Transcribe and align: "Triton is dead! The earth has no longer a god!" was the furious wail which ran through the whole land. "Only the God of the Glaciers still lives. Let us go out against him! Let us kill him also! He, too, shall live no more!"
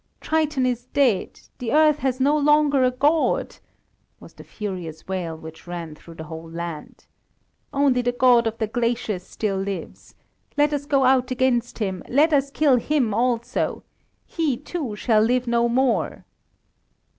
"Triton 0.19 0.65
is 0.65 0.87
dead! 0.87 1.41
The 1.59 1.71
earth 1.73 1.99
has 1.99 2.19
no 2.19 2.35
longer 2.35 2.83
a 2.83 2.89
god!" 2.89 3.57
was 4.19 4.33
the 4.33 4.43
furious 4.43 5.07
wail 5.07 5.37
which 5.37 5.67
ran 5.67 5.93
through 5.93 6.15
the 6.15 6.23
whole 6.23 6.49
land. 6.49 7.05
"Only 7.71 8.01
the 8.01 8.11
God 8.11 8.47
of 8.47 8.57
the 8.57 8.65
Glaciers 8.65 9.21
still 9.21 9.57
lives. 9.57 10.15
Let 10.57 10.73
us 10.73 10.87
go 10.87 11.05
out 11.05 11.29
against 11.29 11.77
him! 11.77 12.01
Let 12.09 12.33
us 12.33 12.49
kill 12.49 12.77
him 12.77 13.13
also! 13.13 13.83
He, 14.25 14.57
too, 14.57 14.95
shall 14.95 15.21
live 15.21 15.45
no 15.45 15.69
more!" 15.69 16.25